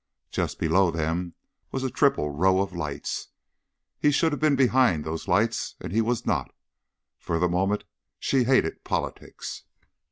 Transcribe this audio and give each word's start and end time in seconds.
Just 0.31 0.57
below 0.57 0.89
them 0.89 1.35
was 1.71 1.83
a 1.83 1.91
triple 1.91 2.31
row 2.31 2.59
of 2.59 2.73
lights. 2.73 3.27
He 3.99 4.09
should 4.09 4.31
have 4.31 4.41
been 4.41 4.55
behind 4.55 5.03
those 5.03 5.27
lights 5.27 5.75
and 5.79 5.93
he 5.93 6.01
was 6.01 6.25
not. 6.25 6.49
For 7.19 7.37
the 7.37 7.47
moment 7.47 7.83
she 8.17 8.45
hated 8.45 8.83
politics. 8.83 9.61